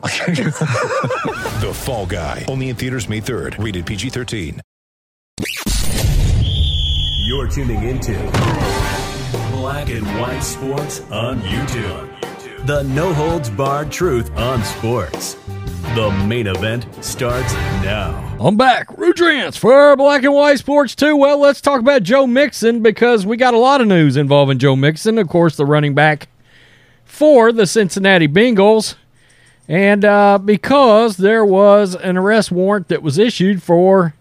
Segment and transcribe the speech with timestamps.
[1.60, 2.46] The Fall Guy.
[2.48, 3.62] Only in theaters May 3rd.
[3.62, 4.60] Rated PG-13.
[7.26, 8.14] You're tuning into
[9.52, 12.66] Black and White Sports on YouTube.
[12.66, 15.34] The no holds barred truth on sports.
[15.94, 18.36] The main event starts now.
[18.40, 18.88] I'm back.
[18.88, 21.14] Rudrance for Black and White Sports 2.
[21.16, 24.76] Well, let's talk about Joe Mixon because we got a lot of news involving Joe
[24.76, 26.28] Mixon, of course, the running back
[27.04, 28.94] for the Cincinnati Bengals.
[29.68, 34.14] And uh, because there was an arrest warrant that was issued for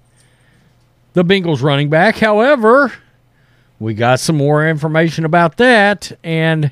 [1.13, 2.17] the Bengals running back.
[2.17, 2.93] However,
[3.79, 6.71] we got some more information about that, and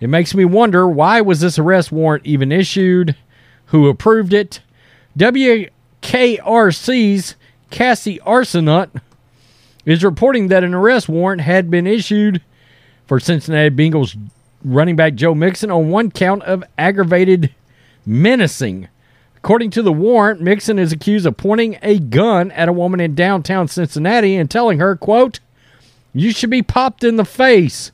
[0.00, 3.16] it makes me wonder why was this arrest warrant even issued?
[3.66, 4.60] Who approved it?
[5.18, 7.34] WKRC's
[7.70, 9.02] Cassie Arsenaut
[9.84, 12.40] is reporting that an arrest warrant had been issued
[13.06, 14.16] for Cincinnati Bengals
[14.64, 17.54] running back Joe Mixon on one count of aggravated
[18.08, 18.88] menacing.
[19.36, 23.14] According to the warrant, Mixon is accused of pointing a gun at a woman in
[23.14, 25.38] downtown Cincinnati and telling her, quote,
[26.12, 27.92] You should be popped in the face.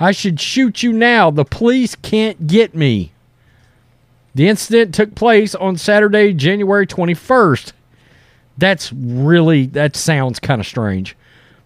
[0.00, 1.30] I should shoot you now.
[1.30, 3.12] The police can't get me.
[4.34, 7.72] The incident took place on Saturday, January 21st.
[8.56, 11.16] That's really, that sounds kind of strange.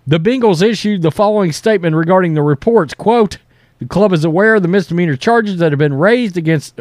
[0.07, 2.93] The Bengals issued the following statement regarding the reports.
[2.93, 3.39] Quote,
[3.79, 6.81] the club is aware of the misdemeanor charges that have been raised against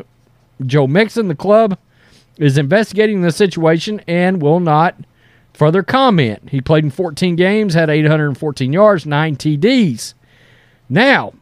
[0.65, 1.27] Joe Mixon.
[1.27, 1.77] The club
[2.37, 4.95] is investigating the situation and will not
[5.53, 6.49] further comment.
[6.49, 10.13] He played in 14 games, had 814 yards, 9 TDs.
[10.89, 11.33] Now,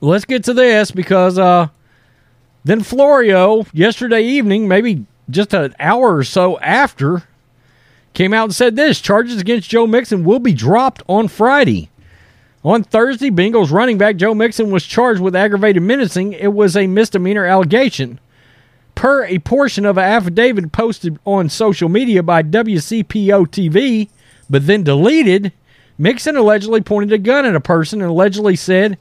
[0.00, 1.68] let's get to this because uh,
[2.64, 7.24] then Florio, yesterday evening, maybe just an hour or so after,
[8.14, 11.90] came out and said this charges against Joe Mixon will be dropped on Friday.
[12.66, 16.32] On Thursday, Bengals running back Joe Mixon was charged with aggravated menacing.
[16.32, 18.18] It was a misdemeanor allegation.
[18.96, 24.08] Per a portion of an affidavit posted on social media by WCPO TV,
[24.50, 25.52] but then deleted,
[25.96, 28.98] Mixon allegedly pointed a gun at a person and allegedly said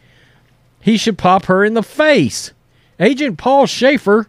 [0.79, 2.51] he should pop her in the face.
[2.99, 4.27] Agent Paul Schaefer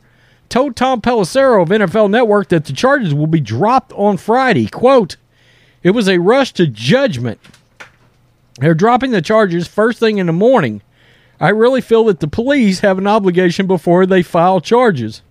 [0.49, 4.67] told Tom Pelissero of NFL Network that the charges will be dropped on Friday.
[4.67, 5.17] Quote,
[5.83, 7.39] It was a rush to judgment.
[8.59, 10.83] They're dropping the charges first thing in the morning.
[11.39, 15.23] I really feel that the police have an obligation before they file charges.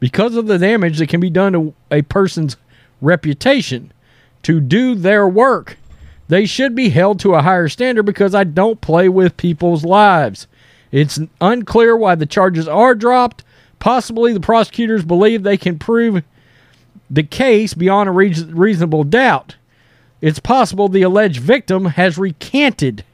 [0.00, 2.56] Because of the damage that can be done to a person's
[3.00, 3.92] reputation
[4.42, 5.76] to do their work,
[6.28, 10.46] they should be held to a higher standard because I don't play with people's lives.
[10.90, 13.44] It's unclear why the charges are dropped.
[13.78, 16.22] Possibly the prosecutors believe they can prove
[17.10, 19.56] the case beyond a reas- reasonable doubt.
[20.24, 23.04] It's possible the alleged victim has recanted.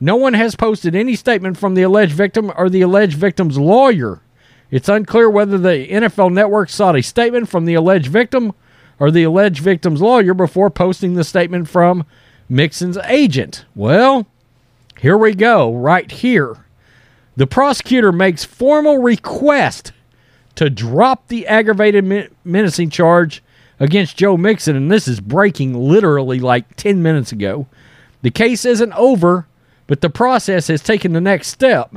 [0.00, 4.22] No one has posted any statement from the alleged victim or the alleged victim's lawyer.
[4.70, 8.54] It's unclear whether the NFL network sought a statement from the alleged victim
[8.98, 12.06] or the alleged victim's lawyer before posting the statement from
[12.48, 13.66] Mixon's agent.
[13.74, 14.26] Well,
[14.98, 16.64] here we go, right here.
[17.36, 19.92] The prosecutor makes formal request
[20.54, 23.42] to drop the aggravated menacing charge
[23.80, 27.66] against Joe Mixon, and this is breaking literally like 10 minutes ago.
[28.22, 29.46] The case isn't over,
[29.86, 31.96] but the process has taken the next step.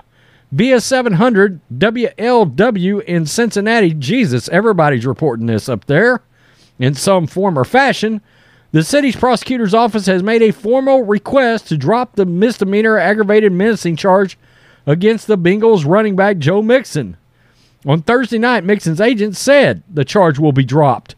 [0.51, 6.21] Via 700 WLW in Cincinnati, Jesus, everybody's reporting this up there
[6.79, 8.21] in some form or fashion.
[8.71, 13.97] The city's prosecutor's office has made a formal request to drop the misdemeanor aggravated menacing
[13.97, 14.37] charge
[14.85, 17.17] against the Bengals running back Joe Mixon.
[17.85, 21.15] On Thursday night, Mixon's agent said the charge will be dropped.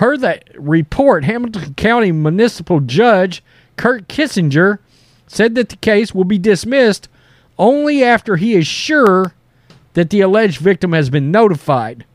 [0.00, 3.42] Per that report, Hamilton County Municipal Judge
[3.76, 4.78] Kurt Kissinger
[5.26, 7.10] said that the case will be dismissed
[7.58, 9.34] only after he is sure
[9.92, 12.06] that the alleged victim has been notified.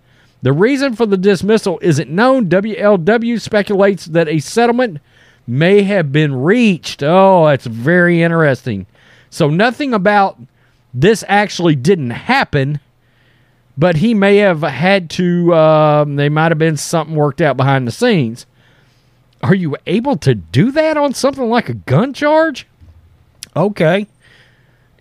[0.42, 2.50] The reason for the dismissal isn't known.
[2.50, 5.00] WLW speculates that a settlement
[5.46, 7.04] may have been reached.
[7.04, 8.88] Oh, that's very interesting.
[9.30, 10.40] So, nothing about
[10.92, 12.80] this actually didn't happen,
[13.78, 17.88] but he may have had to, um, they might have been something worked out behind
[17.88, 18.46] the scenes.
[19.44, 22.68] Are you able to do that on something like a gun charge?
[23.56, 24.08] Okay.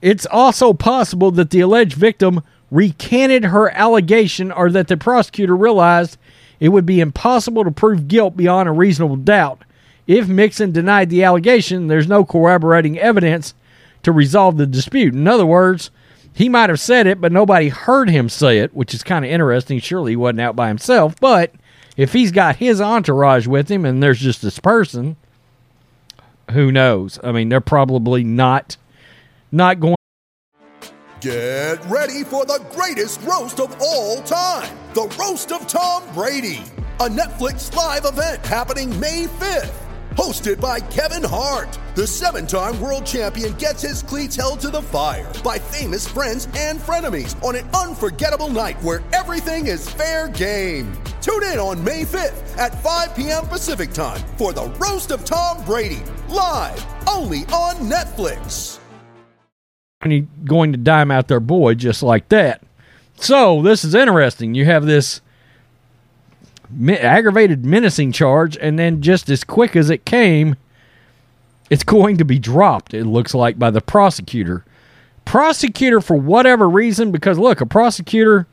[0.03, 6.19] It's also possible that the alleged victim recanted her allegation or that the prosecutor realized
[6.61, 9.62] it would be impossible to prove guilt beyond a reasonable doubt.
[10.06, 13.55] If Mixon denied the allegation, there's no corroborating evidence
[14.03, 15.15] to resolve the dispute.
[15.15, 15.91] In other words,
[16.35, 19.31] he might have said it, but nobody heard him say it, which is kind of
[19.31, 19.79] interesting.
[19.79, 21.15] Surely he wasn't out by himself.
[21.21, 21.53] But
[21.97, 25.15] if he's got his entourage with him and there's just this person,
[26.51, 27.21] who knows?
[27.23, 28.77] I mean, they're probably not
[29.53, 29.95] not going.
[31.21, 36.63] Get ready for the greatest roast of all time the Roast of Tom Brady,
[37.01, 39.84] a Netflix live event happening May 5th.
[40.17, 44.81] Hosted by Kevin Hart, the seven time world champion gets his cleats held to the
[44.81, 50.93] fire by famous friends and frenemies on an unforgettable night where everything is fair game.
[51.21, 53.47] Tune in on May 5th at 5 p.m.
[53.47, 58.79] Pacific time for the Roast of Tom Brady, live only on Netflix.
[60.45, 62.63] Going to dime out their boy just like that.
[63.17, 64.55] So this is interesting.
[64.55, 65.23] You have this
[66.88, 70.56] aggravated menacing charge, and then just as quick as it came,
[71.71, 72.94] it's going to be dropped.
[72.94, 74.65] It looks like by the prosecutor.
[75.25, 78.47] Prosecutor, for whatever reason, because look, a prosecutor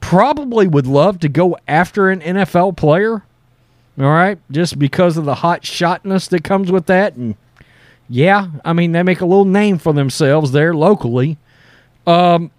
[0.00, 3.22] probably would love to go after an NFL player.
[3.96, 7.36] All right, just because of the hot shotness that comes with that, and
[8.08, 11.38] yeah, I mean they make a little name for themselves there locally.
[12.06, 12.50] Um,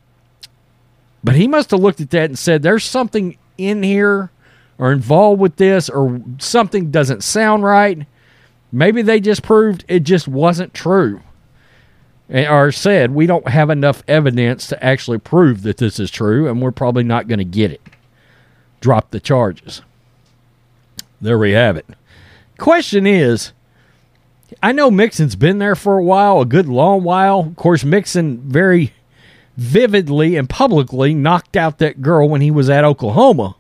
[1.24, 4.32] but he must have looked at that and said, "There's something in here,
[4.78, 8.06] or involved with this, or something doesn't sound right."
[8.72, 11.22] Maybe they just proved it just wasn't true,
[12.30, 16.62] or said we don't have enough evidence to actually prove that this is true, and
[16.62, 17.82] we're probably not going to get it.
[18.82, 19.82] Drop the charges.
[21.22, 21.86] There we have it.
[22.58, 23.54] Question is,
[24.62, 27.40] I know Mixon's been there for a while, a good long while.
[27.40, 28.94] Of course, Mixon very
[29.58, 33.56] vividly and publicly knocked out that girl when he was at Oklahoma.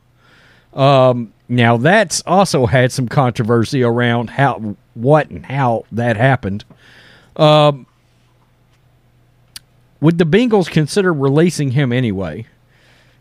[0.75, 6.66] Um, now that's also had some controversy around how, what, and how that happened.
[7.36, 7.86] Um,
[10.01, 12.45] would the Bengals consider releasing him anyway?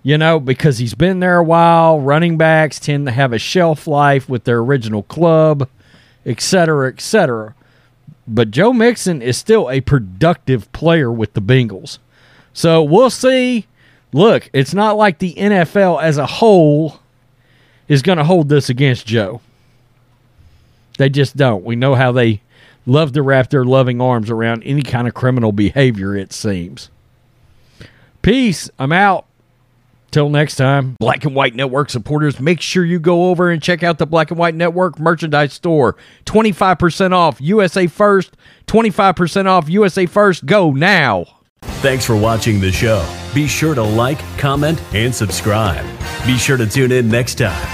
[0.03, 2.01] You know, because he's been there a while.
[2.01, 5.69] Running backs tend to have a shelf life with their original club,
[6.27, 7.55] et cetera, et cetera.
[8.27, 11.99] But Joe Mixon is still a productive player with the Bengals.
[12.53, 13.67] So we'll see.
[14.12, 17.01] Look, it's not like the NFL as a whole
[17.88, 19.40] is going to hold this against Joe.
[20.98, 21.64] They just don't.
[21.64, 22.40] We know how they
[22.86, 26.90] love to wrap their loving arms around any kind of criminal behavior, it seems.
[28.22, 28.70] Peace.
[28.78, 29.26] I'm out.
[30.10, 33.82] Till next time, Black and White Network supporters, make sure you go over and check
[33.82, 35.96] out the Black and White Network merchandise store.
[36.26, 38.36] 25% off USA First,
[38.69, 40.46] 25% off USA First.
[40.46, 41.25] Go now.
[41.82, 43.04] Thanks for watching the show.
[43.34, 45.84] Be sure to like, comment, and subscribe.
[46.25, 47.74] Be sure to tune in next time